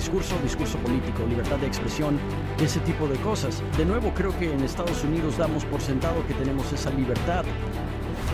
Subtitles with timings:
[0.00, 2.18] discurso, discurso político, libertad de expresión,
[2.58, 3.62] ese tipo de cosas.
[3.76, 7.44] De nuevo, creo que en Estados Unidos damos por sentado que tenemos esa libertad.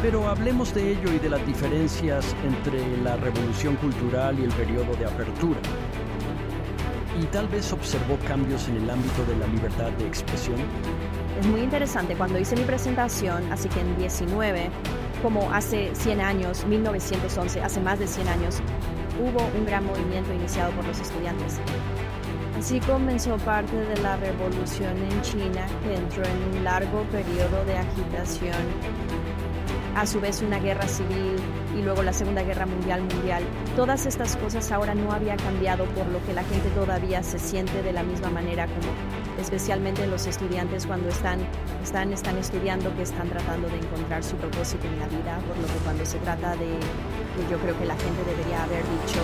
[0.00, 4.94] Pero hablemos de ello y de las diferencias entre la revolución cultural y el periodo
[4.94, 5.58] de apertura.
[7.20, 10.58] Y tal vez observó cambios en el ámbito de la libertad de expresión.
[11.40, 12.14] Es muy interesante.
[12.14, 14.70] Cuando hice mi presentación, así que en 19,
[15.20, 18.62] como hace 100 años, 1911, hace más de 100 años,
[19.20, 21.60] hubo un gran movimiento iniciado por los estudiantes.
[22.58, 27.76] Así comenzó parte de la revolución en China que entró en un largo periodo de
[27.76, 28.54] agitación
[29.94, 31.36] a su vez una guerra civil
[31.74, 33.42] y luego la Segunda Guerra Mundial mundial.
[33.76, 37.82] Todas estas cosas ahora no había cambiado por lo que la gente todavía se siente
[37.82, 38.92] de la misma manera como
[39.40, 41.40] especialmente los estudiantes cuando están,
[41.82, 45.66] están, están estudiando que están tratando de encontrar su propósito en la vida, por lo
[45.66, 46.78] que cuando se trata de,
[47.50, 49.20] yo creo que la gente debería haber dicho...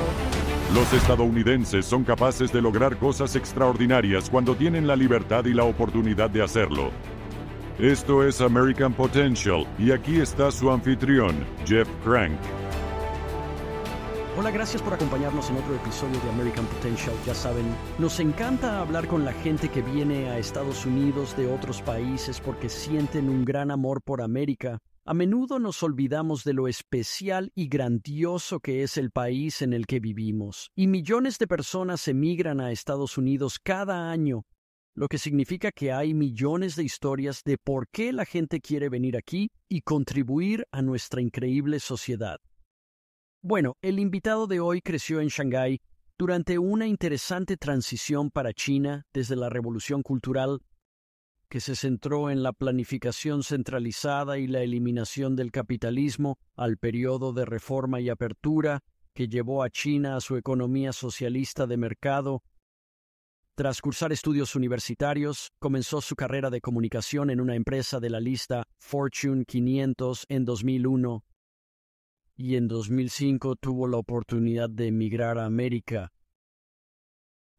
[0.75, 6.31] Los estadounidenses son capaces de lograr cosas extraordinarias cuando tienen la libertad y la oportunidad
[6.31, 6.91] de hacerlo.
[7.79, 12.39] Esto es American Potential y aquí está su anfitrión, Jeff Crank.
[14.39, 17.15] Hola, gracias por acompañarnos en otro episodio de American Potential.
[17.27, 17.67] Ya saben,
[17.99, 22.71] nos encanta hablar con la gente que viene a Estados Unidos de otros países porque
[22.71, 24.79] sienten un gran amor por América.
[25.05, 29.87] A menudo nos olvidamos de lo especial y grandioso que es el país en el
[29.87, 34.45] que vivimos, y millones de personas emigran a Estados Unidos cada año
[34.95, 39.17] lo que significa que hay millones de historias de por qué la gente quiere venir
[39.17, 42.39] aquí y contribuir a nuestra increíble sociedad.
[43.43, 45.81] Bueno, el invitado de hoy creció en Shanghái
[46.19, 50.61] durante una interesante transición para China desde la Revolución Cultural,
[51.53, 57.45] que se centró en la planificación centralizada y la eliminación del capitalismo, al periodo de
[57.45, 58.81] reforma y apertura,
[59.13, 62.43] que llevó a China a su economía socialista de mercado
[63.55, 68.67] tras cursar estudios universitarios, comenzó su carrera de comunicación en una empresa de la lista
[68.79, 71.23] Fortune 500 en 2001
[72.35, 76.15] y en 2005 tuvo la oportunidad de emigrar a América.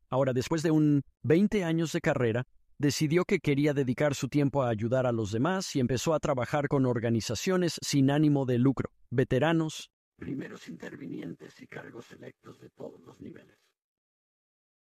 [0.10, 2.48] Ahora, después de un 20 años de carrera,
[2.84, 6.68] decidió que quería dedicar su tiempo a ayudar a los demás y empezó a trabajar
[6.68, 13.22] con organizaciones sin ánimo de lucro, veteranos, primeros intervinientes y cargos electos de todos los
[13.22, 13.58] niveles.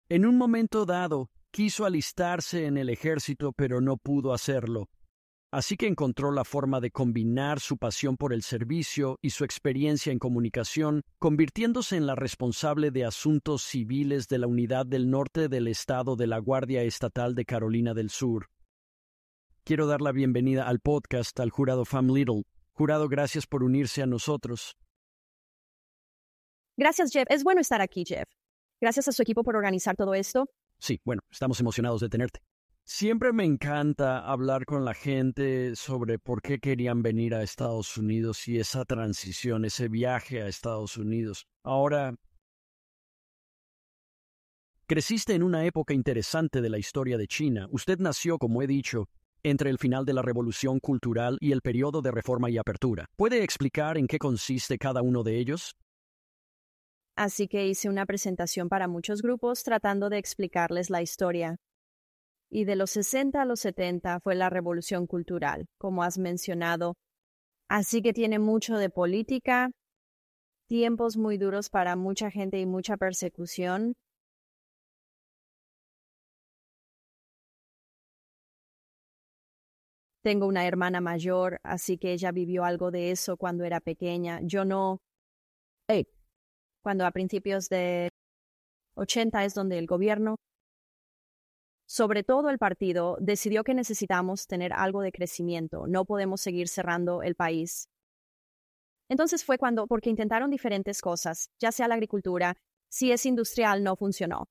[0.09, 4.89] En un momento dado, quiso alistarse en el ejército, pero no pudo hacerlo.
[5.51, 10.13] Así que encontró la forma de combinar su pasión por el servicio y su experiencia
[10.13, 15.69] en comunicación, convirtiéndose en la responsable de asuntos civiles de la Unidad del Norte del
[15.69, 18.51] Estado de la Guardia Estatal de Carolina del Sur.
[19.65, 22.43] Quiero dar la bienvenida al podcast al jurado Fam Little.
[22.73, 24.77] Jurado, gracias por unirse a nosotros.
[26.77, 27.27] Gracias, Jeff.
[27.31, 28.29] Es bueno estar aquí, Jeff.
[28.83, 30.47] Gracias a su equipo por organizar todo esto.
[30.79, 32.41] Sí, bueno, estamos emocionados de tenerte.
[32.91, 38.49] Siempre me encanta hablar con la gente sobre por qué querían venir a Estados Unidos
[38.49, 41.45] y esa transición, ese viaje a Estados Unidos.
[41.63, 42.15] Ahora,
[44.87, 47.69] creciste en una época interesante de la historia de China.
[47.71, 49.11] Usted nació, como he dicho,
[49.43, 53.05] entre el final de la Revolución Cultural y el periodo de reforma y apertura.
[53.19, 55.77] ¿Puede explicar en qué consiste cada uno de ellos?
[57.17, 61.59] así que hice una presentación para muchos grupos tratando de explicarles la historia.
[62.51, 66.95] Y de los 60 a los 70 fue la revolución cultural, como has mencionado.
[67.69, 69.71] Así que tiene mucho de política,
[70.69, 73.95] tiempos muy duros para mucha gente y mucha persecución.
[80.23, 84.41] Tengo una hermana mayor, así que ella vivió algo de eso cuando era pequeña.
[84.43, 84.99] Yo no
[86.83, 88.11] cuando a principios de
[88.95, 90.37] 80 es donde el gobierno,
[91.89, 97.23] sobre todo el partido, decidió que necesitamos tener algo de crecimiento, no podemos seguir cerrando
[97.23, 97.89] el país.
[99.09, 102.57] Entonces fue cuando, porque intentaron diferentes cosas, ya sea la agricultura,
[102.91, 104.45] si es industrial, no funcionó.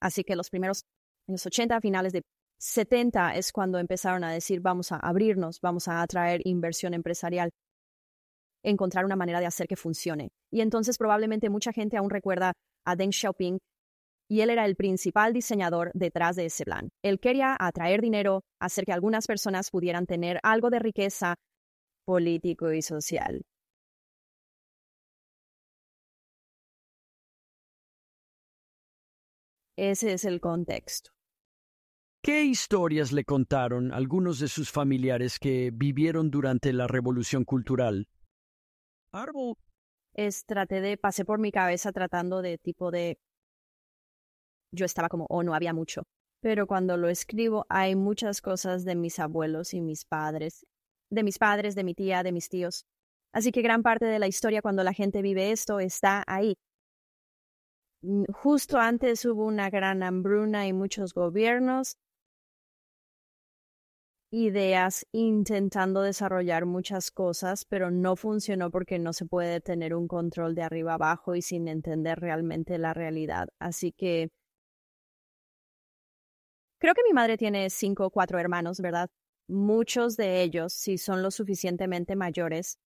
[0.00, 0.82] Así que los primeros
[1.28, 2.22] años 80, finales de
[2.58, 7.50] 70 es cuando empezaron a decir vamos a abrirnos, vamos a atraer inversión empresarial
[8.64, 10.30] encontrar una manera de hacer que funcione.
[10.50, 12.52] Y entonces probablemente mucha gente aún recuerda
[12.84, 13.58] a Deng Xiaoping
[14.28, 16.90] y él era el principal diseñador detrás de ese plan.
[17.02, 21.36] Él quería atraer dinero, hacer que algunas personas pudieran tener algo de riqueza
[22.04, 23.42] político y social.
[29.76, 31.10] Ese es el contexto.
[32.22, 38.08] ¿Qué historias le contaron algunos de sus familiares que vivieron durante la Revolución Cultural?
[40.14, 43.18] Es, traté de, pasé por mi cabeza tratando de tipo de
[44.76, 46.04] yo estaba como, oh, no había mucho.
[46.40, 50.64] Pero cuando lo escribo hay muchas cosas de mis abuelos y mis padres,
[51.10, 52.84] de mis padres, de mi tía, de mis tíos.
[53.32, 56.54] Así que gran parte de la historia cuando la gente vive esto está ahí.
[58.02, 61.96] Mm, justo antes hubo una gran hambruna y muchos gobiernos
[64.30, 70.54] ideas intentando desarrollar muchas cosas, pero no funcionó porque no se puede tener un control
[70.54, 73.48] de arriba abajo y sin entender realmente la realidad.
[73.58, 74.30] Así que
[76.86, 79.10] creo que mi madre tiene cinco o cuatro hermanos, ¿verdad?
[79.48, 82.78] Muchos de ellos, si son lo suficientemente mayores,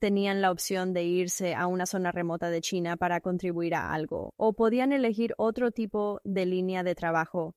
[0.00, 4.34] tenían la opción de irse a una zona remota de China para contribuir a algo,
[4.36, 7.54] o podían elegir otro tipo de línea de trabajo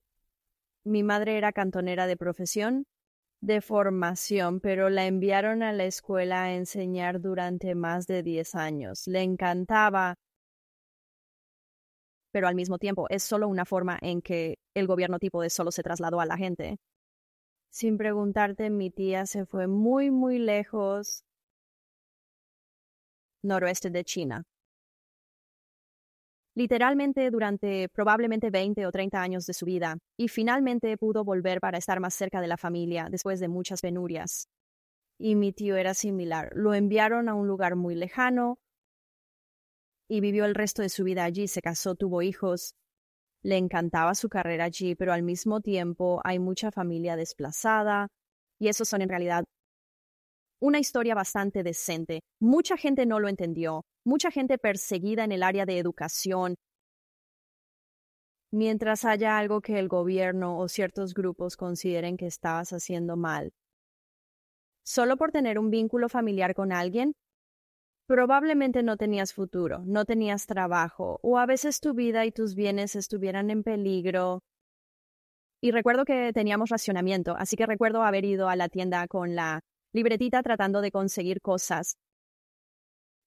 [0.88, 2.86] mi madre era cantonera de profesión,
[3.42, 9.06] de formación, pero la enviaron a la escuela a enseñar durante más de diez años.
[9.06, 10.16] Le encantaba,
[12.38, 15.72] pero al mismo tiempo es solo una forma en que el gobierno tipo de solo
[15.72, 16.78] se trasladó a la gente.
[17.72, 21.24] Sin preguntarte, mi tía se fue muy, muy lejos
[23.42, 24.44] noroeste de China
[26.54, 31.80] literalmente durante probablemente 20 o 30 años de su vida, y finalmente pudo volver para
[31.80, 34.48] estar más cerca de la familia después de muchas penurias.
[35.20, 36.52] Y mi tío era similar.
[36.54, 38.58] Lo enviaron a un lugar muy lejano
[40.10, 42.76] y vivió el resto de su vida allí, se casó, tuvo hijos.
[43.44, 48.08] Le encantaba su carrera allí, pero al mismo tiempo hay mucha familia desplazada,
[48.60, 49.44] y esos son en realidad
[50.60, 52.22] una historia bastante decente.
[52.40, 56.56] Mucha gente no lo entendió, mucha gente perseguida en el área de educación.
[58.52, 63.52] Mientras haya algo que el gobierno o ciertos grupos consideren que estabas haciendo mal.
[64.84, 67.14] Solo por tener un vínculo familiar con alguien,
[68.08, 72.96] probablemente no tenías futuro, no tenías trabajo, o a veces tu vida y tus bienes
[72.96, 74.44] estuvieran en peligro.
[75.62, 79.62] Y recuerdo que teníamos racionamiento, así que recuerdo haber ido a la tienda con la
[79.92, 81.98] libretita tratando de conseguir cosas.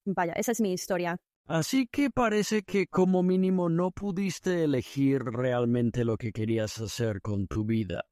[0.06, 1.18] Vaya, esa es mi historia.
[1.46, 7.48] Así que parece que como mínimo no pudiste elegir realmente lo que querías hacer con
[7.48, 8.04] tu vida.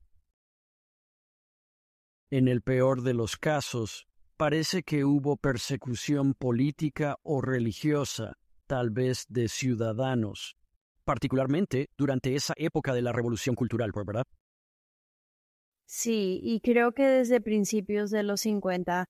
[2.30, 4.07] En el peor de los casos,
[4.38, 8.35] parece que hubo persecución política o religiosa,
[8.69, 10.56] tal vez de ciudadanos,
[11.05, 14.25] particularmente durante esa época de la Revolución Cultural, ¿verdad?
[15.87, 19.06] Sí, y creo que desde principios de los 50,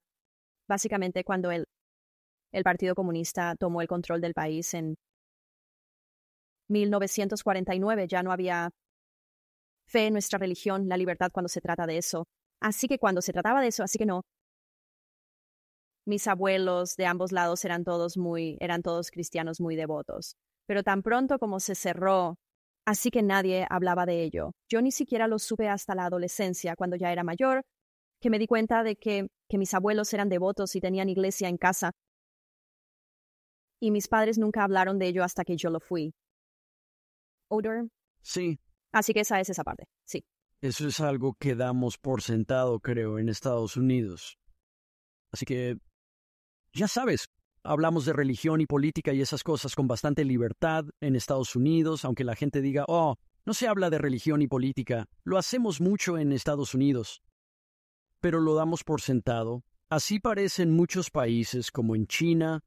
[0.66, 1.64] básicamente cuando el,
[2.52, 4.94] el Partido Comunista tomó el control del país en
[6.70, 8.70] 1949, ya no había
[9.86, 12.24] fe en nuestra religión, la libertad cuando se trata de eso.
[12.60, 14.22] Así que cuando se trataba de eso, así que no.
[16.08, 20.36] Mis abuelos de ambos lados eran todos muy, eran todos cristianos muy devotos.
[20.66, 22.38] Pero tan pronto como se cerró
[22.86, 24.52] así que nadie hablaba de ello.
[24.70, 27.62] Yo ni siquiera lo supe hasta la adolescencia, cuando ya era mayor,
[28.18, 31.58] que me di cuenta de que, que mis abuelos eran devotos y tenían iglesia en
[31.58, 31.92] casa.
[33.78, 36.14] Y mis padres nunca hablaron de ello hasta que yo lo fui.
[37.48, 37.90] ¿Odor?
[38.22, 38.58] Sí.
[38.92, 40.24] Así que esa es esa parte, sí.
[40.62, 44.38] Eso es algo que damos por sentado, creo, en Estados Unidos.
[45.30, 45.76] Así que,
[46.78, 47.28] ya sabes,
[47.64, 52.22] hablamos de religión y política y esas cosas con bastante libertad en Estados Unidos, aunque
[52.22, 56.30] la gente diga, oh, no se habla de religión y política, lo hacemos mucho en
[56.32, 57.20] Estados Unidos.
[58.20, 59.64] Pero lo damos por sentado.
[59.90, 62.62] Así parece en muchos países como en China.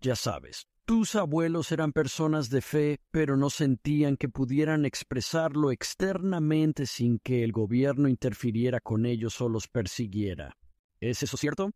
[0.00, 6.86] Ya sabes, tus abuelos eran personas de fe, pero no sentían que pudieran expresarlo externamente
[6.86, 10.56] sin que el gobierno interfiriera con ellos o los persiguiera.
[11.00, 11.72] ¿Es eso cierto?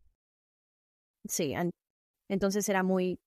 [1.27, 1.53] Sí,
[2.29, 3.19] entonces era muy,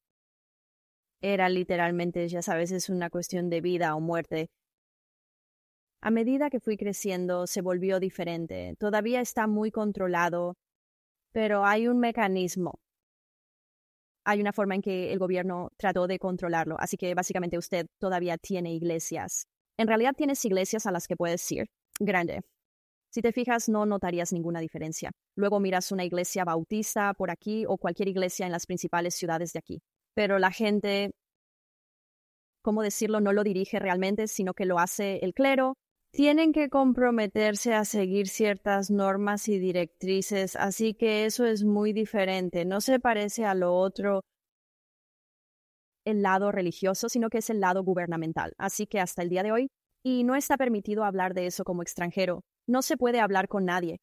[1.20, 4.50] era literalmente, ya sabes, es una cuestión de vida o muerte.
[6.02, 8.76] A medida que fui creciendo, se volvió diferente.
[8.78, 10.54] Todavía está muy controlado,
[11.32, 12.80] pero hay un mecanismo.
[14.26, 16.76] Hay una forma en que el gobierno trató de controlarlo.
[16.78, 19.46] Así que básicamente usted todavía tiene iglesias.
[19.78, 21.66] En realidad tienes iglesias a las que puedes ir.
[21.98, 22.40] Grande.
[23.14, 25.12] Si te fijas, no notarías ninguna diferencia.
[25.36, 29.60] Luego miras una iglesia bautista por aquí o cualquier iglesia en las principales ciudades de
[29.60, 29.82] aquí.
[30.14, 31.12] Pero la gente,
[32.60, 35.74] ¿cómo decirlo?, no lo dirige realmente, sino que lo hace el clero.
[36.10, 42.64] Tienen que comprometerse a seguir ciertas normas y directrices, así que eso es muy diferente.
[42.64, 44.22] No se parece a lo otro
[46.04, 48.54] el lado religioso, sino que es el lado gubernamental.
[48.58, 49.68] Así que hasta el día de hoy,
[50.04, 53.98] y no está permitido hablar de eso como extranjero, no se puede hablar con nadie.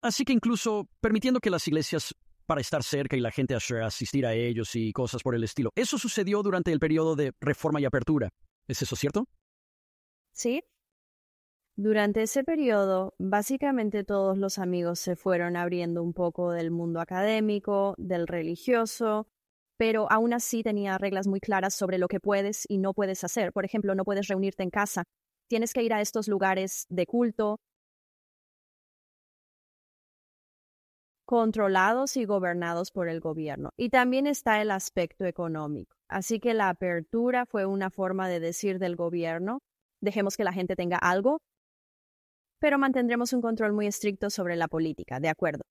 [0.00, 2.14] Así que incluso permitiendo que las iglesias
[2.46, 5.70] para estar cerca y la gente asistir a ellos y cosas por el estilo.
[5.74, 8.28] Eso sucedió durante el periodo de reforma y apertura.
[8.68, 9.26] ¿Es eso cierto?
[10.34, 10.62] ¿sí?
[11.76, 17.94] Durante ese periodo, básicamente todos los amigos se fueron abriendo un poco del mundo académico,
[17.98, 19.26] del religioso,
[19.76, 23.52] pero aún así tenía reglas muy claras sobre lo que puedes y no puedes hacer.
[23.52, 25.02] Por ejemplo, no puedes reunirte en casa,
[25.54, 27.60] tienes que ir a estos lugares de culto,
[31.24, 33.70] controlados y gobernados por el gobierno.
[33.76, 35.94] Y también está el aspecto económico.
[36.08, 39.60] Así que la apertura fue una forma de decir del gobierno,
[40.00, 41.38] dejemos que la gente tenga algo,
[42.58, 45.62] pero mantendremos un control muy estricto sobre la política, ¿de acuerdo?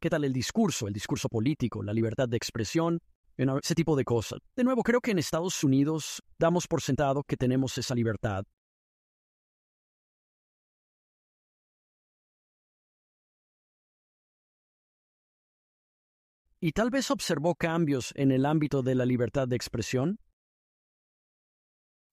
[0.00, 3.00] ¿Qué tal el discurso, el discurso político, la libertad de expresión,
[3.36, 4.40] ese tipo de cosas?
[4.54, 8.44] De nuevo, creo que en Estados Unidos damos por sentado que tenemos esa libertad.
[16.58, 20.18] ¿Y tal vez observó cambios en el ámbito de la libertad de expresión?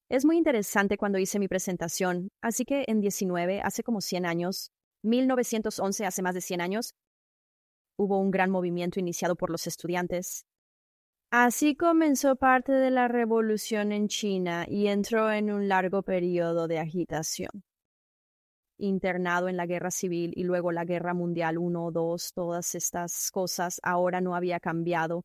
[0.10, 4.72] Es muy interesante cuando hice mi presentación, así que en 19, hace como 100 años,
[5.01, 6.94] 1911, hace más de 100 años,
[7.98, 10.46] hubo un gran movimiento iniciado por los estudiantes.
[11.35, 16.77] Así comenzó parte de la revolución en China y entró en un largo periodo de
[16.77, 17.63] agitación.
[18.77, 23.31] Internado en la guerra civil y luego la guerra mundial 1 o 2, todas estas
[23.31, 25.23] cosas ahora no había cambiado,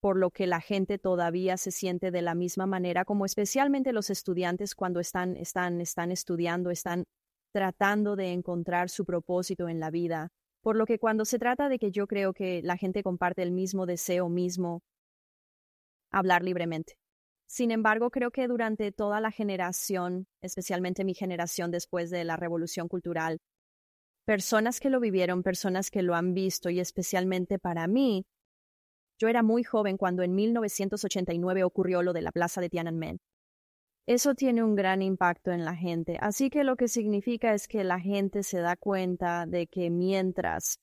[0.00, 4.08] por lo que la gente todavía se siente de la misma manera, como especialmente los
[4.08, 7.04] estudiantes cuando están, están, están estudiando, están
[7.52, 10.30] tratando de encontrar su propósito en la vida,
[10.62, 13.52] por lo que cuando se trata de que yo creo que la gente comparte el
[13.52, 14.80] mismo deseo mismo,
[16.18, 16.94] hablar libremente.
[17.46, 22.88] Sin embargo, creo que durante toda la generación, especialmente mi generación después de la revolución
[22.88, 23.38] cultural,
[24.24, 28.24] personas que lo vivieron, personas que lo han visto y especialmente para mí,
[29.20, 33.20] yo era muy joven cuando en 1989 ocurrió lo de la plaza de Tiananmen.
[34.06, 36.18] Eso tiene un gran impacto en la gente.
[36.20, 40.78] Así que lo que significa es que la gente se da cuenta de que mientras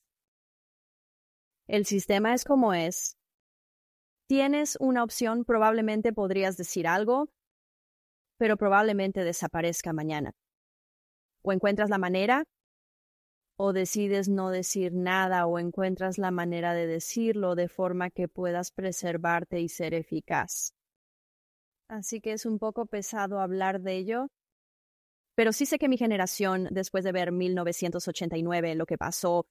[1.68, 3.18] el sistema es como es,
[4.32, 7.28] tienes una opción, probablemente podrías decir algo,
[8.38, 10.32] pero probablemente desaparezca mañana.
[11.42, 12.46] O encuentras la manera,
[13.58, 18.72] o decides no decir nada, o encuentras la manera de decirlo de forma que puedas
[18.72, 20.72] preservarte y ser eficaz
[21.90, 24.28] así que es un poco pesado hablar de ello.
[25.36, 29.46] Pero sí sé que mi generación, después de ver 1989, lo que pasó,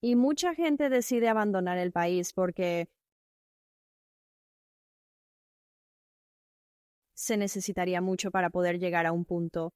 [0.00, 2.88] y mucha gente decide abandonar el país porque
[7.24, 9.72] se necesitaría mucho para poder llegar a un punto.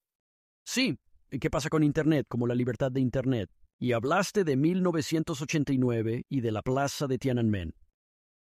[0.64, 0.98] Sí,
[1.30, 3.50] ¿y qué pasa con Internet, como la libertad de Internet?
[3.78, 7.74] Y hablaste de 1989 y de la plaza de Tiananmen.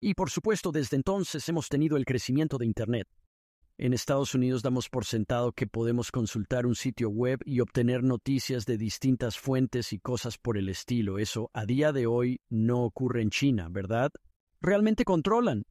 [0.00, 3.06] Y por supuesto, desde entonces hemos tenido el crecimiento de Internet.
[3.80, 8.66] En Estados Unidos damos por sentado que podemos consultar un sitio web y obtener noticias
[8.66, 11.20] de distintas fuentes y cosas por el estilo.
[11.20, 14.10] Eso a día de hoy no ocurre en China, ¿verdad?
[14.60, 15.62] Realmente controlan.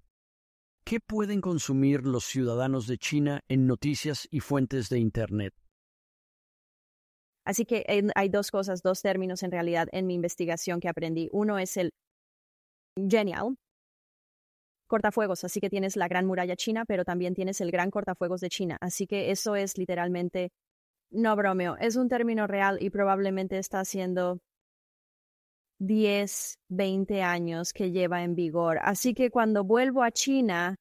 [0.87, 5.53] ¿Qué pueden consumir los ciudadanos de China en noticias y fuentes de Internet?
[7.43, 7.83] Así que
[8.15, 11.27] hay dos cosas, dos términos en realidad en mi investigación que aprendí.
[11.33, 11.91] Uno es el
[12.95, 13.57] genial,
[14.87, 18.47] cortafuegos, así que tienes la gran muralla china, pero también tienes el gran cortafuegos de
[18.47, 18.77] China.
[18.79, 20.53] Así que eso es literalmente,
[21.11, 24.39] no bromeo, es un término real y probablemente está haciendo
[25.79, 28.79] 10, 20 años que lleva en vigor.
[28.81, 30.75] Así que cuando vuelvo a China,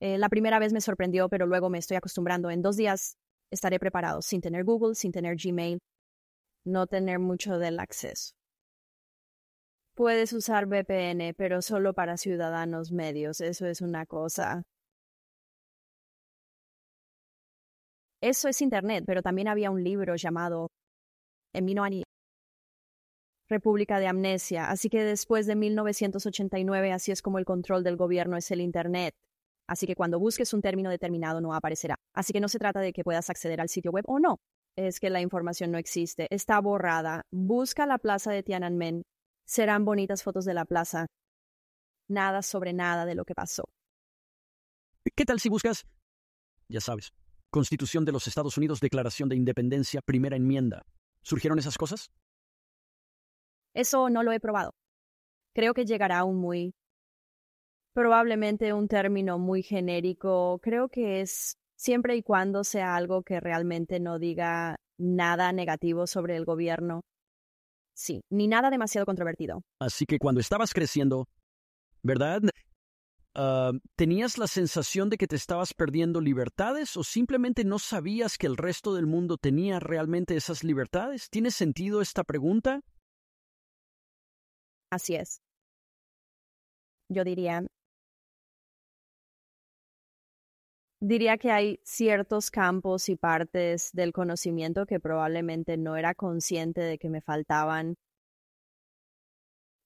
[0.00, 2.50] eh, la primera vez me sorprendió, pero luego me estoy acostumbrando.
[2.50, 3.16] En dos días
[3.50, 5.78] estaré preparado, sin tener Google, sin tener Gmail,
[6.64, 8.32] no tener mucho del acceso.
[9.94, 13.40] Puedes usar VPN, pero solo para ciudadanos medios.
[13.40, 14.62] Eso es una cosa.
[18.20, 20.68] Eso es Internet, pero también había un libro llamado
[21.52, 22.04] Eminoani
[23.48, 24.70] República de Amnesia.
[24.70, 29.14] Así que después de 1989, así es como el control del gobierno es el Internet.
[29.66, 31.96] Así que cuando busques un término determinado no aparecerá.
[32.14, 34.38] Así que no se trata de que puedas acceder al sitio web o no.
[34.76, 36.26] Es que la información no existe.
[36.30, 37.22] Está borrada.
[37.30, 39.02] Busca la plaza de Tiananmen
[39.48, 41.06] serán bonitas fotos de la plaza.
[42.08, 43.64] Nada sobre nada de lo que pasó.
[45.16, 45.86] ¿Qué tal si buscas,
[46.68, 47.12] ya sabes,
[47.50, 50.82] Constitución de los Estados Unidos, Declaración de Independencia, primera enmienda?
[51.22, 52.10] ¿Surgieron esas cosas?
[53.74, 54.74] Eso no lo he probado.
[55.54, 56.74] Creo que llegará un muy...
[57.92, 60.58] probablemente un término muy genérico.
[60.62, 66.36] Creo que es siempre y cuando sea algo que realmente no diga nada negativo sobre
[66.36, 67.02] el gobierno
[67.98, 69.64] Sí, ni nada demasiado controvertido.
[69.80, 71.26] Así que cuando estabas creciendo,
[72.00, 72.42] ¿verdad?
[73.34, 78.46] ah, ¿tenías la sensación de que te estabas perdiendo libertades o simplemente no sabías que
[78.46, 81.28] el resto del mundo tenía realmente esas libertades?
[81.28, 82.82] ¿Tiene sentido esta pregunta?
[84.90, 85.40] Así es.
[87.10, 87.62] Yo diría,
[91.00, 96.98] diría que hay ciertos campos y partes del conocimiento que probablemente no era consciente de
[96.98, 97.96] que me faltaban,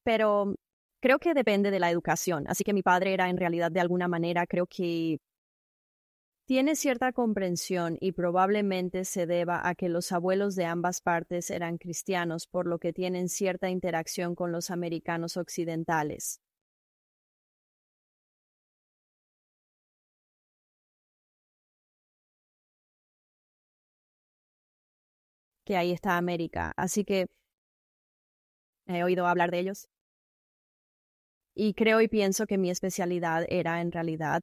[0.04, 0.54] pero
[1.00, 2.44] creo que depende de la educación.
[2.48, 5.18] Así que mi padre era en realidad de alguna manera, creo que
[6.52, 11.78] tiene cierta comprensión y probablemente se deba a que los abuelos de ambas partes eran
[11.78, 16.42] cristianos, por lo que tienen cierta interacción con los americanos occidentales.
[25.64, 26.72] que ahí está América.
[26.76, 27.26] Así que
[28.86, 29.88] he oído hablar de ellos.
[31.54, 34.42] Y creo y pienso que mi especialidad era en realidad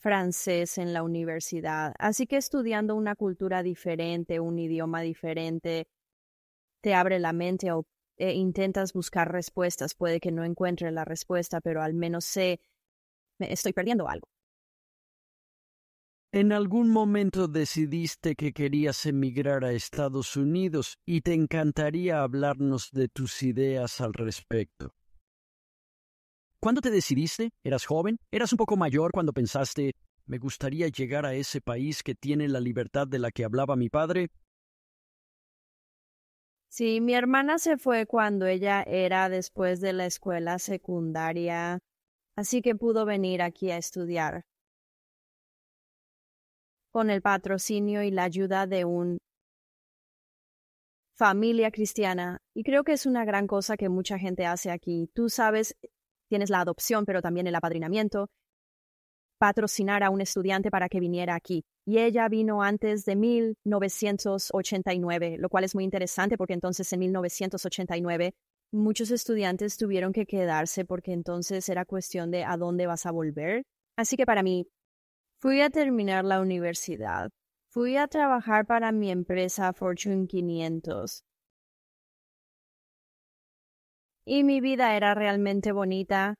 [0.00, 1.94] francés en la universidad.
[1.98, 5.86] Así que estudiando una cultura diferente, un idioma diferente,
[6.82, 7.84] te abre la mente o
[8.16, 9.94] e intentas buscar respuestas.
[9.94, 12.60] Puede que no encuentre la respuesta, pero al menos sé,
[13.38, 14.28] me estoy perdiendo algo.
[16.32, 23.08] En algún momento decidiste que querías emigrar a Estados Unidos y te encantaría hablarnos de
[23.08, 24.94] tus ideas al respecto.
[26.62, 27.52] ¿Cuándo te decidiste?
[27.64, 28.18] ¿Eras joven?
[28.30, 29.92] ¿Eras un poco mayor cuando pensaste,
[30.26, 33.88] me gustaría llegar a ese país que tiene la libertad de la que hablaba mi
[33.88, 34.28] padre?
[36.68, 41.78] Sí, mi hermana se fue cuando ella era después de la escuela secundaria,
[42.36, 44.44] así que pudo venir aquí a estudiar
[46.92, 49.16] con el patrocinio y la ayuda de un
[51.16, 52.38] familia cristiana.
[52.54, 55.10] Y creo que es una gran cosa que mucha gente hace aquí.
[55.14, 55.76] Tú sabes,
[56.30, 58.30] tienes la adopción, pero también el apadrinamiento,
[59.38, 61.62] patrocinar a un estudiante para que viniera aquí.
[61.86, 68.32] Y ella vino antes de 1989, lo cual es muy interesante porque entonces en 1989
[68.72, 73.64] muchos estudiantes tuvieron que quedarse porque entonces era cuestión de a dónde vas a volver.
[73.96, 74.66] Así que para mí
[75.42, 77.30] Fui a terminar la universidad.
[77.70, 81.24] Fui a trabajar para mi empresa Fortune 500.
[84.30, 86.36] Y mi vida era realmente bonita,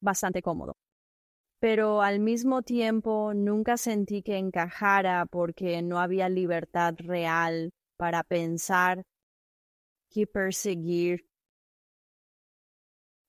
[0.00, 0.72] bastante cómodo.
[1.60, 9.02] Pero al mismo tiempo nunca sentí que encajara porque no había libertad real para pensar
[10.10, 11.26] y perseguir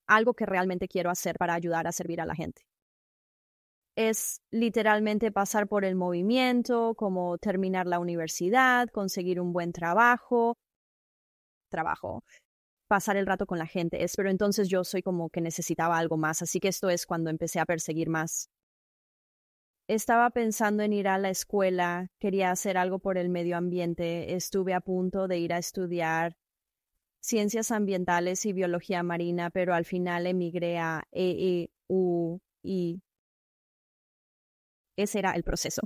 [0.06, 2.62] algo que realmente quiero hacer para ayudar a servir a la gente
[3.96, 10.56] es literalmente pasar por el movimiento, como terminar la universidad, conseguir un buen trabajo,
[11.68, 12.22] trabajo,
[12.88, 14.02] pasar el rato con la gente.
[14.02, 17.30] Es, pero entonces yo soy como que necesitaba algo más, así que esto es cuando
[17.30, 18.50] empecé a perseguir más.
[19.86, 24.74] Estaba pensando en ir a la escuela, quería hacer algo por el medio ambiente, estuve
[24.74, 26.36] a punto de ir a estudiar
[27.20, 33.02] ciencias ambientales y biología marina, pero al final emigré a EEU y
[34.96, 35.82] ese era el proceso.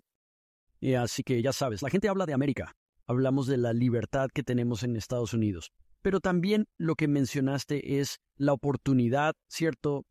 [0.81, 2.75] Y así que ya sabes, la gente habla de América,
[3.07, 8.21] hablamos de la libertad que tenemos en Estados Unidos, pero también lo que mencionaste es
[8.37, 10.05] la oportunidad, ¿cierto?,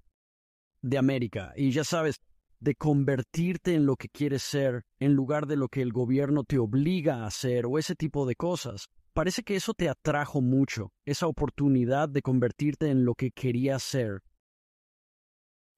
[0.81, 1.53] de América.
[1.55, 2.21] Y ya sabes,
[2.59, 6.59] de convertirte en lo que quieres ser en lugar de lo que el gobierno te
[6.59, 8.87] obliga a hacer o ese tipo de cosas.
[9.13, 14.21] Parece que eso te atrajo mucho, esa oportunidad de convertirte en lo que querías ser.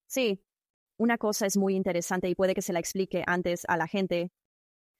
[0.07, 0.43] Sí,
[0.97, 4.31] una cosa es muy interesante y puede que se la explique antes a la gente.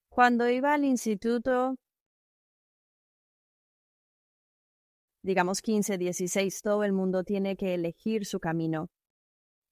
[0.10, 1.76] Cuando iba al instituto,
[5.24, 8.90] digamos 15, 16, todo el mundo tiene que elegir su camino.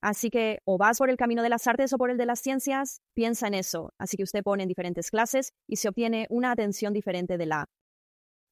[0.01, 2.39] Así que o vas por el camino de las artes o por el de las
[2.39, 3.93] ciencias, piensa en eso.
[3.99, 7.65] Así que usted pone en diferentes clases y se obtiene una atención diferente de la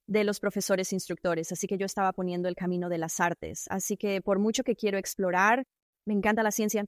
[0.07, 1.51] de los profesores instructores.
[1.51, 3.65] Así que yo estaba poniendo el camino de las artes.
[3.69, 5.65] Así que por mucho que quiero explorar,
[6.05, 6.85] me encanta la ciencia,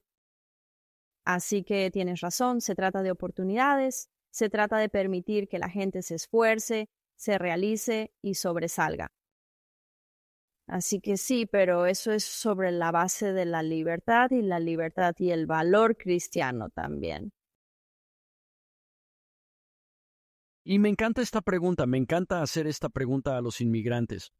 [1.26, 6.02] Así que tienes razón, se trata de oportunidades, se trata de permitir que la gente
[6.02, 9.12] se esfuerce, se realice y sobresalga.
[10.71, 15.13] Así que sí, pero eso es sobre la base de la libertad y la libertad
[15.19, 17.34] y el valor cristiano también.
[20.63, 24.31] Y me encanta esta pregunta, me encanta hacer esta pregunta a los inmigrantes.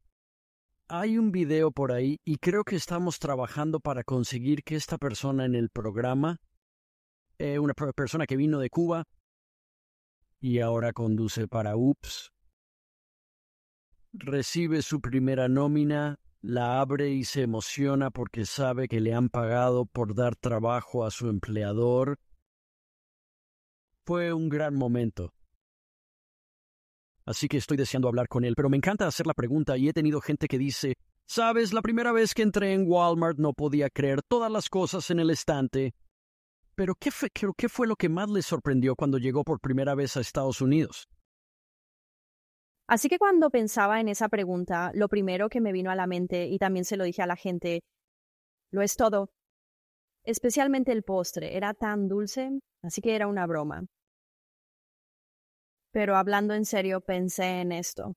[0.88, 5.44] Hay un video por ahí y creo que estamos trabajando para conseguir que esta persona
[5.44, 6.40] en el programa
[7.38, 9.04] eh, una persona que vino de Cuba
[10.40, 12.31] y ahora conduce para UPS.
[14.12, 19.86] Recibe su primera nómina la abre y se emociona porque sabe que le han pagado
[19.86, 22.18] por dar trabajo a su empleador.
[24.04, 25.32] Fue un gran momento.
[27.24, 29.92] Así que estoy deseando hablar con él, pero me encanta hacer la pregunta y he
[29.92, 34.22] tenido gente que dice, sabes, la primera vez que entré en Walmart no podía creer
[34.22, 35.94] todas las cosas en el estante.
[36.74, 40.16] Pero ¿qué fue, qué fue lo que más le sorprendió cuando llegó por primera vez
[40.16, 41.08] a Estados Unidos?
[42.92, 46.48] Así que cuando pensaba en esa pregunta, lo primero que me vino a la mente,
[46.48, 47.80] y también se lo dije a la gente,
[48.70, 49.30] lo es todo.
[50.24, 52.50] Especialmente el postre, era tan dulce,
[52.82, 53.86] así que era una broma.
[55.90, 58.12] Pero hablando en serio, pensé en esto.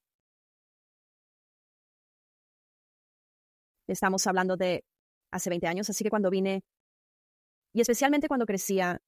[3.88, 4.84] Estamos hablando de
[5.32, 6.64] hace 20 años, así que cuando vine,
[7.74, 9.00] y especialmente cuando crecía,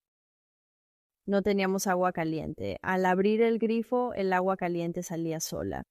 [1.27, 2.77] no teníamos agua caliente.
[2.81, 5.83] Al abrir el grifo, el agua caliente salía sola.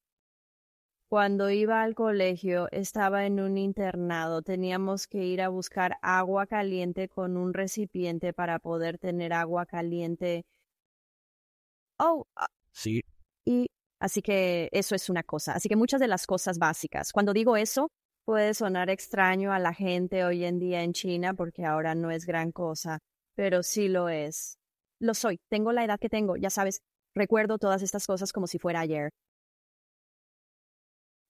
[1.09, 4.43] Cuando iba al colegio, estaba en un internado.
[4.43, 10.45] Teníamos que ir a buscar agua caliente con un recipiente para poder tener agua caliente.
[11.99, 12.49] Oh, ah.
[12.73, 13.03] sí.
[13.45, 13.69] Y
[14.01, 15.53] así que eso es una cosa.
[15.53, 17.13] Así que muchas de las cosas básicas.
[17.13, 17.89] Cuando digo eso,
[18.25, 22.27] puede sonar extraño a la gente hoy en día en China porque ahora no es
[22.27, 22.99] gran cosa,
[23.37, 24.59] pero sí lo es.
[24.99, 26.81] Lo soy, tengo la edad que tengo, ya sabes,
[27.15, 29.11] recuerdo todas estas cosas como si fuera ayer.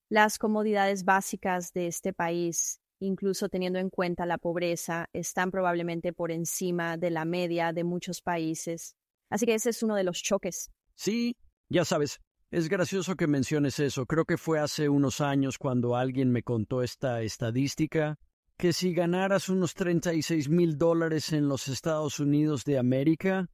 [0.08, 6.30] Las comodidades básicas de este país, incluso teniendo en cuenta la pobreza, están probablemente por
[6.30, 8.94] encima de la media de muchos países.
[9.30, 10.70] Así que ese es uno de los choques.
[10.94, 11.36] Sí,
[11.68, 12.20] ya sabes,
[12.52, 14.06] es gracioso que menciones eso.
[14.06, 18.16] Creo que fue hace unos años cuando alguien me contó esta estadística
[18.56, 23.50] que si ganaras unos 36 mil dólares en los Estados Unidos de América,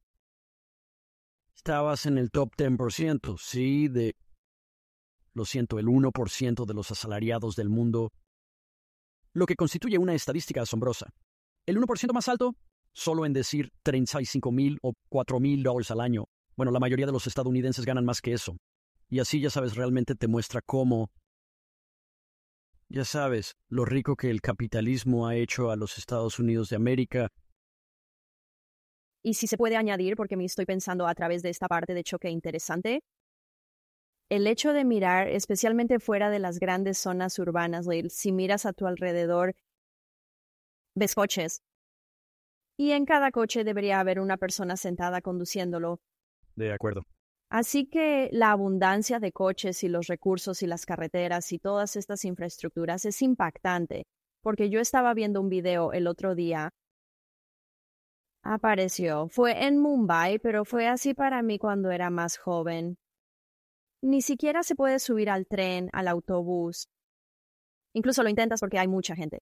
[1.63, 4.17] estabas en el top 10%, sí, de,
[5.33, 8.11] lo siento, el 1% de los asalariados del mundo,
[9.31, 11.13] lo que constituye una estadística asombrosa.
[11.65, 12.57] El 1% más alto,
[12.91, 16.25] solo en decir 35 mil o 4 mil dólares al año.
[16.57, 18.57] Bueno, la mayoría de los estadounidenses ganan más que eso.
[19.09, 21.11] Y así ya sabes, realmente te muestra cómo,
[22.89, 27.29] ya sabes, lo rico que el capitalismo ha hecho a los Estados Unidos de América
[29.23, 32.03] y si se puede añadir, porque me estoy pensando a través de esta parte de
[32.03, 33.01] choque interesante,
[34.29, 38.85] el hecho de mirar, especialmente fuera de las grandes zonas urbanas, si miras a tu
[38.85, 39.55] alrededor,
[40.95, 41.61] ves coches.
[42.77, 45.99] Y en cada coche debería haber una persona sentada conduciéndolo.
[46.55, 47.03] De acuerdo.
[47.49, 52.25] Así que la abundancia de coches y los recursos y las carreteras y todas estas
[52.25, 54.07] infraestructuras es impactante,
[54.41, 56.71] porque yo estaba viendo un video el otro día
[58.43, 59.27] apareció.
[59.29, 62.97] Fue en Mumbai, pero fue así para mí cuando era más joven.
[64.01, 66.89] Ni siquiera se puede subir al tren, al autobús.
[67.93, 69.39] Incluso lo intentas porque hay mucha gente.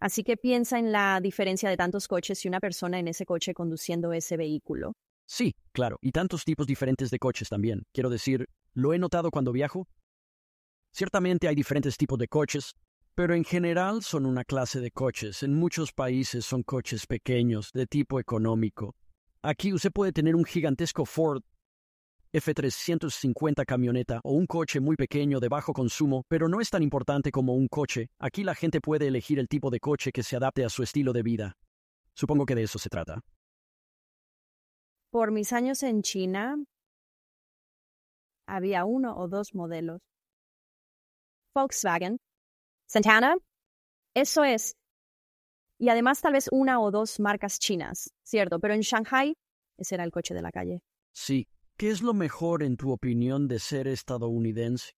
[0.00, 3.54] Así que piensa en la diferencia de tantos coches y una persona en ese coche
[3.54, 4.94] conduciendo ese vehículo.
[5.26, 7.84] Sí, claro, y tantos tipos diferentes de coches también.
[7.92, 9.86] Quiero decir, lo he notado cuando viajo.
[10.92, 12.74] Ciertamente hay diferentes tipos de coches,
[13.14, 15.42] pero en general son una clase de coches.
[15.42, 18.94] En muchos países son coches pequeños, de tipo económico.
[19.42, 21.42] Aquí usted puede tener un gigantesco Ford
[22.32, 27.30] F350 camioneta o un coche muy pequeño de bajo consumo, pero no es tan importante
[27.30, 28.08] como un coche.
[28.18, 31.12] Aquí la gente puede elegir el tipo de coche que se adapte a su estilo
[31.12, 31.56] de vida.
[32.14, 33.20] Supongo que de eso se trata.
[35.10, 36.56] Por mis años en China,
[38.46, 40.00] había uno o dos modelos.
[41.54, 42.18] Volkswagen,
[42.92, 43.36] Santana,
[44.14, 44.76] eso es.
[45.78, 49.34] Y además tal vez una o dos marcas chinas, cierto, pero en Shanghai
[49.78, 50.82] ese era el coche de la calle.
[51.14, 51.48] Sí.
[51.78, 54.92] ¿Qué es lo mejor en tu opinión de ser estadounidense?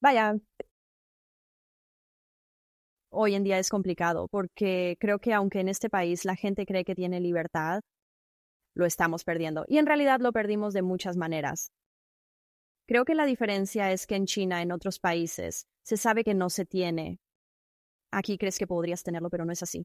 [0.00, 0.38] Vaya,
[3.10, 6.84] hoy en día es complicado porque creo que aunque en este país la gente cree
[6.84, 7.82] que tiene libertad,
[8.74, 9.66] lo estamos perdiendo.
[9.68, 11.72] Y en realidad lo perdimos de muchas maneras.
[12.88, 16.48] Creo que la diferencia es que en China, en otros países, se sabe que no
[16.48, 17.20] se tiene.
[18.10, 19.84] Aquí crees que podrías tenerlo, pero no es así.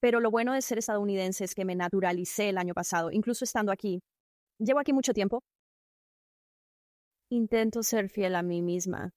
[0.00, 3.70] Pero lo bueno de ser estadounidense es que me naturalicé el año pasado, incluso estando
[3.70, 4.00] aquí.
[4.58, 5.44] Llevo aquí mucho tiempo.
[7.30, 9.12] Intento ser fiel a mí misma.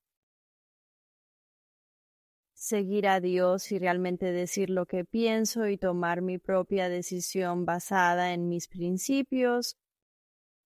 [2.53, 8.33] Seguir a Dios y realmente decir lo que pienso y tomar mi propia decisión basada
[8.33, 9.75] en mis principios,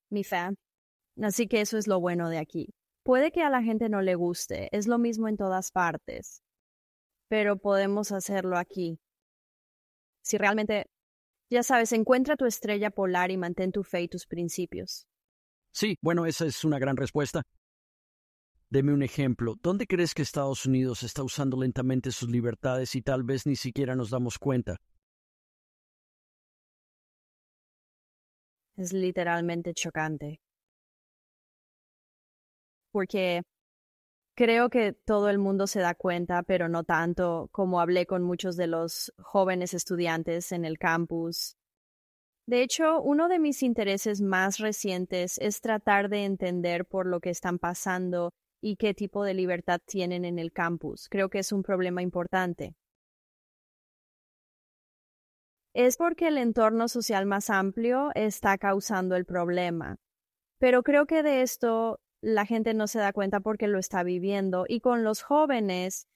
[0.09, 0.49] mi fe,
[1.19, 2.73] Así que eso es lo bueno de aquí.
[3.03, 6.43] Puede que a la gente no le guste, es lo mismo en todas partes,
[7.27, 8.99] pero podemos hacerlo aquí.
[10.23, 10.85] Si realmente,
[11.49, 15.07] ya sabes, encuentra tu estrella polar y mantén tu fe y tus principios.
[15.73, 17.41] Sí, bueno, esa es una gran respuesta.
[18.69, 19.55] Deme un ejemplo.
[19.61, 23.95] ¿Dónde crees que Estados Unidos está usando lentamente sus libertades y tal vez ni siquiera
[23.95, 24.77] nos damos cuenta?
[28.77, 30.39] Es literalmente chocante.
[32.91, 33.43] Porque
[34.35, 38.57] creo que todo el mundo se da cuenta, pero no tanto como hablé con muchos
[38.57, 41.55] de los jóvenes estudiantes en el campus.
[42.47, 47.29] De hecho, uno de mis intereses más recientes es tratar de entender por lo que
[47.29, 51.07] están pasando y qué tipo de libertad tienen en el campus.
[51.09, 52.75] Creo que es un problema importante.
[55.73, 59.95] Es porque el entorno social más amplio está causando el problema.
[60.59, 64.65] Pero creo que de esto la gente no se da cuenta porque lo está viviendo.
[64.67, 66.07] Y con los jóvenes,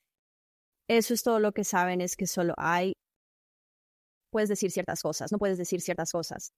[0.87, 2.93] eso es todo lo que saben, es que solo hay,
[4.31, 6.51] puedes decir ciertas cosas, no puedes decir ciertas cosas.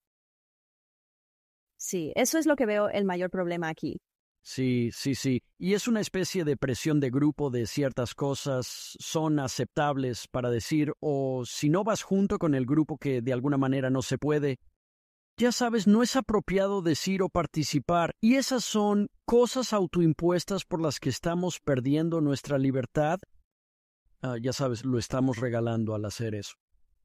[1.78, 4.00] Sí, eso es lo que veo el mayor problema aquí.
[4.42, 5.42] Sí, sí, sí.
[5.58, 10.94] Y es una especie de presión de grupo de ciertas cosas son aceptables para decir,
[11.02, 14.58] o si no vas junto con el grupo que de alguna manera no se puede,
[15.38, 21.00] ya sabes, no es apropiado decir o participar, y esas son cosas autoimpuestas por las
[21.00, 23.20] que estamos perdiendo nuestra libertad.
[24.22, 26.56] Ah, ya sabes, lo estamos regalando al hacer eso.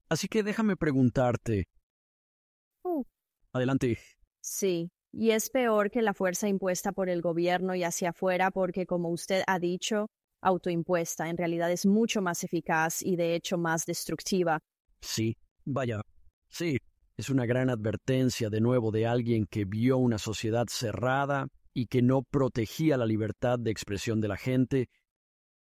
[0.08, 1.68] Así que déjame preguntarte.
[2.82, 3.04] Uh.
[3.52, 3.98] Adelante.
[4.40, 8.86] Sí, y es peor que la fuerza impuesta por el gobierno y hacia afuera porque,
[8.86, 10.08] como usted ha dicho,
[10.40, 14.58] autoimpuesta en realidad es mucho más eficaz y de hecho más destructiva.
[15.02, 16.00] Sí, vaya,
[16.48, 16.78] sí,
[17.22, 22.02] es una gran advertencia de nuevo de alguien que vio una sociedad cerrada y que
[22.02, 24.88] no protegía la libertad de expresión de la gente.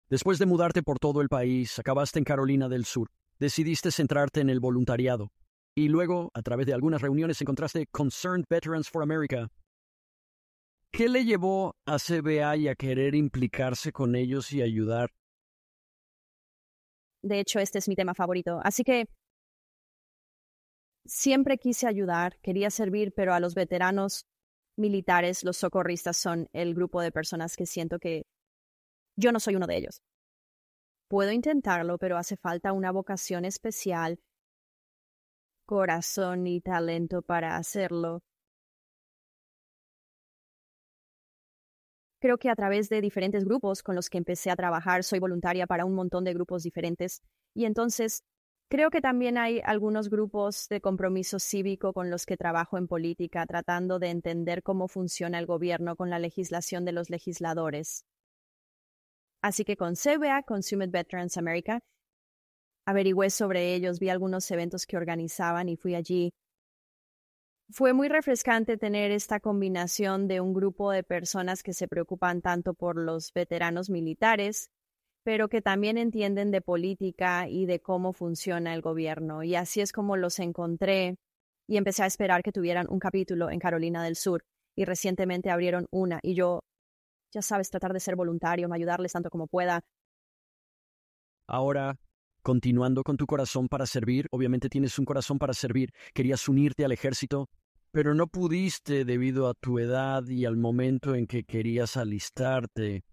[0.08, 4.48] Después de mudarte por todo el país, acabaste en Carolina del Sur, decidiste centrarte en
[4.48, 5.30] el voluntariado,
[5.74, 9.50] y luego, a través de algunas reuniones, encontraste Concerned Veterans for America.
[10.90, 15.10] ¿Qué le llevó a CBA y a querer implicarse con ellos y ayudar?
[17.20, 18.58] De hecho, este es mi tema favorito.
[18.64, 19.06] Así que
[21.04, 24.26] siempre quise ayudar, quería servir, pero a los veteranos
[24.76, 28.24] militares, los socorristas son el grupo de personas que siento que
[29.16, 30.00] yo no soy uno de ellos.
[31.08, 34.18] Puedo intentarlo, pero hace falta una vocación especial
[35.66, 38.20] corazón y talento para hacerlo.
[42.20, 45.66] Creo que a través de diferentes grupos con los que empecé a trabajar, soy voluntaria
[45.66, 47.20] para un montón de grupos diferentes
[47.54, 48.22] y entonces
[48.72, 53.44] creo que también hay algunos grupos de compromiso cívico con los que trabajo en política,
[53.44, 58.06] tratando de entender cómo funciona el gobierno con la legislación de los legisladores.
[59.42, 61.80] Así que con CBA, Consumer Veterans America,
[62.86, 66.30] averigüé sobre ellos, vi algunos eventos que organizaban y fui allí.
[67.68, 72.72] Fue muy refrescante tener esta combinación de un grupo de personas que se preocupan tanto
[72.72, 74.70] por los veteranos militares,
[75.24, 79.42] pero que también entienden de política y de cómo funciona el gobierno.
[79.42, 81.16] Y así es como los encontré
[81.68, 84.44] y empecé a esperar que tuvieran un capítulo en Carolina del Sur.
[84.74, 86.60] Y recientemente abrieron una y yo,
[87.32, 89.80] ya sabes, tratar de ser voluntario, ayudarles tanto como pueda.
[91.46, 91.96] Ahora,
[92.42, 96.92] continuando con tu corazón para servir, obviamente tienes un corazón para servir, querías unirte al
[96.92, 97.48] ejército,
[97.92, 103.04] pero no pudiste debido a tu edad y al momento en que querías alistarte.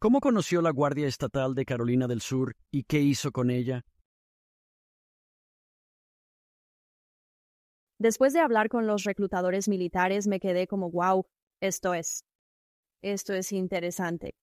[0.00, 3.84] ¿Cómo conoció la Guardia Estatal de Carolina del Sur y qué hizo con ella?
[7.98, 11.26] Después de hablar con los reclutadores militares me quedé como, wow,
[11.60, 12.22] esto es,
[13.02, 14.36] esto es interesante.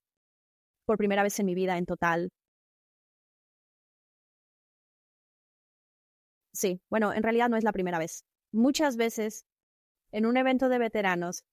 [0.85, 2.33] Por primera vez en mi vida en total,
[6.51, 8.23] Sí, bueno, en realidad no es la primera vez.
[8.53, 9.45] Muchas veces,
[10.11, 11.43] en un evento de veteranos,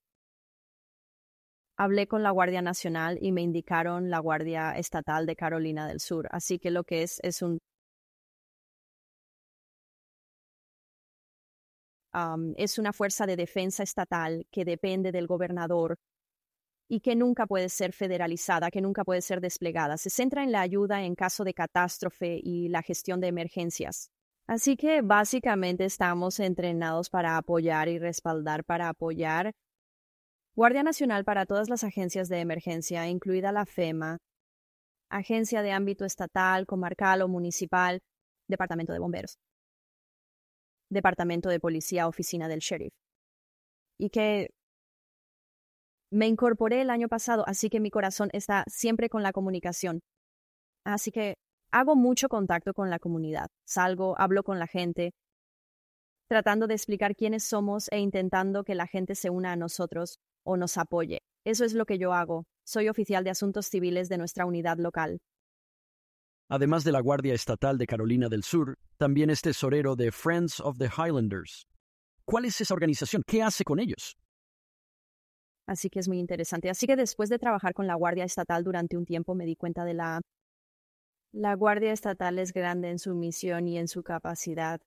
[1.76, 6.28] hablé con la Guardia Nacional y me indicaron la Guardia Estatal de Carolina del Sur.
[6.30, 7.58] Así que lo que es es un...
[12.56, 15.96] es una fuerza de defensa estatal que depende del gobernador
[16.88, 19.96] y que nunca puede ser federalizada, que nunca puede ser desplegada.
[19.96, 24.11] Se centra en la ayuda en caso de catástrofe y la gestión de emergencias.
[24.46, 29.52] Así que básicamente estamos entrenados para apoyar y respaldar para apoyar.
[30.55, 34.19] Guardia Nacional para todas las agencias de emergencia, incluida la FEMA,
[35.09, 38.01] agencia de ámbito estatal, comarcal o municipal,
[38.49, 39.38] departamento de bomberos,
[40.91, 42.93] departamento de policía, oficina del sheriff.
[43.99, 44.51] Y que
[46.11, 50.01] me incorporé el año pasado, así que mi corazón está siempre con la comunicación.
[50.85, 51.37] Así que
[51.71, 53.47] hago mucho contacto con la comunidad.
[53.65, 55.12] Salgo, hablo con la gente,
[56.29, 60.57] tratando de explicar quiénes somos e intentando que la gente se una a nosotros o
[60.57, 61.20] nos apoye.
[61.44, 62.44] Eso es lo que yo hago.
[62.64, 65.18] Soy oficial de asuntos civiles de nuestra unidad local.
[66.48, 70.78] Además de la Guardia Estatal de Carolina del Sur, también es tesorero de Friends of
[70.78, 71.66] the Highlanders.
[72.24, 73.22] ¿Cuál es esa organización?
[73.26, 74.16] ¿Qué hace con ellos?
[75.66, 76.68] Así que es muy interesante.
[76.70, 79.85] Así que después de trabajar con la Guardia Estatal durante un tiempo me di cuenta
[79.85, 80.20] de la...
[81.33, 84.81] La Guardia Estatal es grande en su misión y en su capacidad.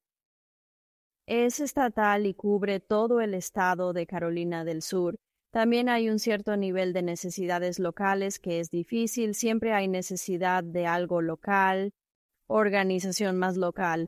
[1.27, 5.15] Es estatal y cubre todo el estado de Carolina del Sur.
[5.55, 9.33] También hay un cierto nivel de necesidades locales que es difícil.
[9.33, 11.93] Siempre hay necesidad de algo local,
[12.47, 14.07] organización más local.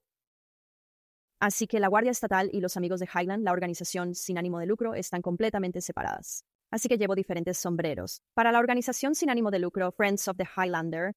[1.40, 4.66] Así que la Guardia Estatal y los amigos de Highland, la organización sin ánimo de
[4.66, 6.44] lucro, están completamente separadas.
[6.70, 8.20] Así que llevo diferentes sombreros.
[8.34, 11.14] Para la organización sin ánimo de lucro, Friends of the Highlander,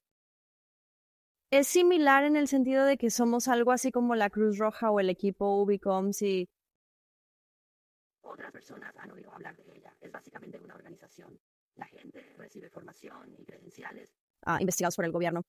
[1.50, 5.00] es similar en el sentido de que somos algo así como la Cruz Roja o
[5.00, 6.48] el equipo Ubicom, si
[8.22, 9.94] otras personas han oído hablar de ella.
[10.00, 11.38] Es básicamente una organización.
[11.76, 14.14] La gente recibe formación y credenciales.
[14.44, 15.42] Ah, investigados por el gobierno.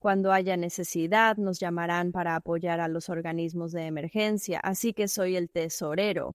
[0.00, 5.36] Cuando haya necesidad, nos llamarán para apoyar a los organismos de emergencia, así que soy
[5.36, 6.34] el tesorero.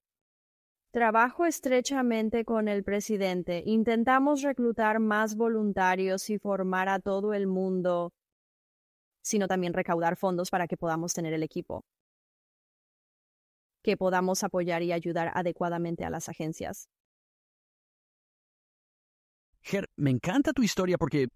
[0.92, 3.64] Trabajo estrechamente con el presidente.
[3.66, 8.12] Intentamos reclutar más voluntarios y formar a todo el mundo
[9.24, 11.86] sino también recaudar fondos para que podamos tener el equipo,
[13.84, 16.90] que podamos apoyar y ayudar adecuadamente a las agencias.
[19.62, 21.28] Ger, me encanta tu historia porque,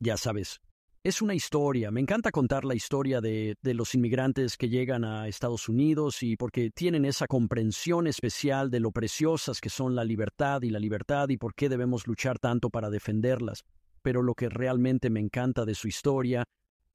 [0.00, 0.60] ya sabes,
[1.02, 1.90] es una historia.
[1.90, 6.36] Me encanta contar la historia de, de, los inmigrantes que llegan a Estados Unidos y
[6.36, 11.28] porque tienen esa comprensión especial de lo preciosas que son la libertad y la libertad
[11.28, 13.64] y por qué debemos luchar tanto para defenderlas.
[14.02, 16.44] Pero lo que realmente me encanta de su historia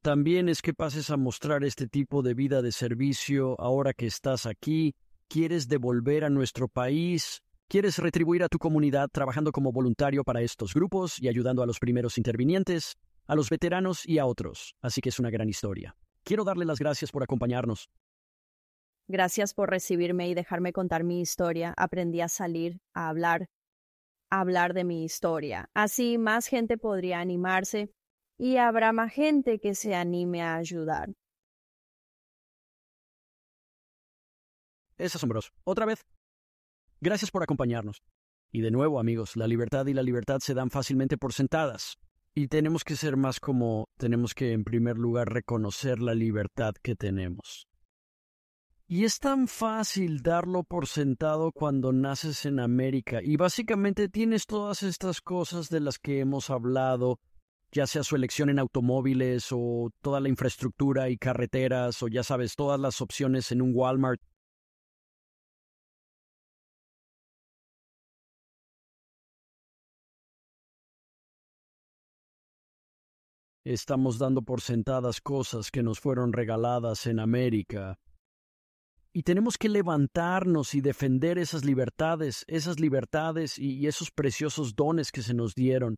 [0.04, 4.44] también es que pases a mostrar este tipo de vida de servicio ahora que estás
[4.44, 4.94] aquí,
[5.28, 10.74] quieres devolver a nuestro país, quieres retribuir a tu comunidad trabajando como voluntario para estos
[10.74, 14.74] grupos y ayudando a los primeros intervinientes, a los veteranos y a otros.
[14.82, 15.96] Así que es una gran historia.
[16.22, 17.88] Quiero darle las gracias por acompañarnos.
[19.08, 21.72] Gracias por recibirme y dejarme contar mi historia.
[21.78, 23.46] Aprendí a salir, a hablar,
[24.28, 25.70] a hablar de mi historia.
[25.72, 27.88] Así más gente podría animarse
[28.38, 31.12] y habrá más gente que se anime a ayudar.
[34.96, 35.50] Es asombroso.
[35.64, 36.04] Otra vez.
[37.00, 38.02] Gracias por acompañarnos.
[38.52, 41.96] Y de nuevo, amigos, la libertad y la libertad se dan fácilmente por sentadas.
[42.34, 46.94] Y tenemos que ser más como tenemos que, en primer lugar, reconocer la libertad que
[46.94, 47.68] tenemos.
[48.86, 54.82] Y es tan fácil darlo por sentado cuando naces en América y básicamente tienes todas
[54.82, 57.18] estas cosas de las que hemos hablado
[57.74, 62.54] ya sea su elección en automóviles o toda la infraestructura y carreteras o ya sabes,
[62.54, 64.20] todas las opciones en un Walmart.
[73.64, 77.98] Estamos dando por sentadas cosas que nos fueron regaladas en América.
[79.12, 85.22] Y tenemos que levantarnos y defender esas libertades, esas libertades y esos preciosos dones que
[85.22, 85.96] se nos dieron.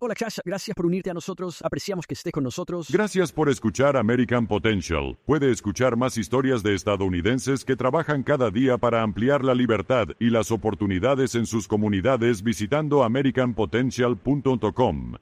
[0.00, 0.42] Hola, Chacha.
[0.44, 1.60] Gracias por unirte a nosotros.
[1.62, 2.86] Apreciamos que esté con nosotros.
[2.88, 5.18] Gracias por escuchar American Potential.
[5.26, 10.30] Puede escuchar más historias de estadounidenses que trabajan cada día para ampliar la libertad y
[10.30, 15.16] las oportunidades en sus comunidades visitando americanpotential.com.